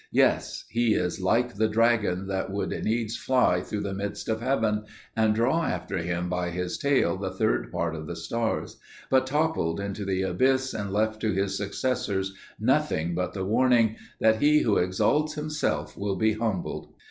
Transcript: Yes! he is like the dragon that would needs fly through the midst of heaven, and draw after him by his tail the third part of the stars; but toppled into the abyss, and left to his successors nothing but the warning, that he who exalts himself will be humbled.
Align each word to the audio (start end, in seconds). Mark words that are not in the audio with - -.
Yes! 0.11 0.65
he 0.67 0.95
is 0.95 1.21
like 1.21 1.53
the 1.57 1.67
dragon 1.67 2.25
that 2.25 2.49
would 2.51 2.71
needs 2.71 3.15
fly 3.17 3.61
through 3.61 3.81
the 3.81 3.93
midst 3.93 4.29
of 4.29 4.41
heaven, 4.41 4.85
and 5.15 5.35
draw 5.35 5.61
after 5.63 5.99
him 5.99 6.27
by 6.27 6.49
his 6.49 6.79
tail 6.79 7.17
the 7.17 7.29
third 7.29 7.71
part 7.71 7.93
of 7.93 8.07
the 8.07 8.15
stars; 8.15 8.77
but 9.11 9.27
toppled 9.27 9.79
into 9.79 10.03
the 10.03 10.23
abyss, 10.23 10.73
and 10.73 10.91
left 10.91 11.21
to 11.21 11.31
his 11.33 11.55
successors 11.55 12.33
nothing 12.59 13.13
but 13.13 13.33
the 13.33 13.45
warning, 13.45 13.95
that 14.19 14.41
he 14.41 14.61
who 14.63 14.77
exalts 14.77 15.35
himself 15.35 15.95
will 15.95 16.15
be 16.15 16.33
humbled. 16.33 16.91